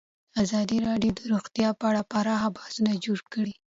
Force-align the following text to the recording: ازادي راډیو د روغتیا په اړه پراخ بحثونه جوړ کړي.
ازادي 0.43 0.77
راډیو 0.87 1.11
د 1.15 1.19
روغتیا 1.31 1.69
په 1.79 1.83
اړه 1.89 2.01
پراخ 2.11 2.41
بحثونه 2.55 2.91
جوړ 3.05 3.19
کړي. 3.33 3.53